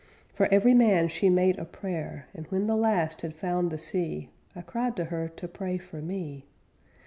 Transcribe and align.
_For 0.35 0.47
every 0.47 0.73
man 0.73 1.09
she 1.09 1.29
made 1.29 1.59
a 1.59 1.65
prayer; 1.65 2.25
And 2.33 2.47
when 2.47 2.65
the 2.65 2.75
last 2.75 3.21
had 3.21 3.35
found 3.35 3.69
the 3.69 3.77
sea, 3.77 4.29
_I 4.55 4.65
cried 4.65 4.95
to 4.95 5.05
her 5.05 5.27
to 5.35 5.47
pray 5.47 5.77
for 5.77 6.01
me. 6.01 6.47